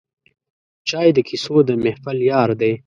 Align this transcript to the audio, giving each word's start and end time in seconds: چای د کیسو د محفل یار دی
چای 0.89 1.07
د 1.13 1.19
کیسو 1.29 1.55
د 1.67 1.69
محفل 1.83 2.17
یار 2.31 2.49
دی 2.61 2.73